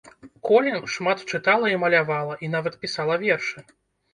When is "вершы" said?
3.27-3.59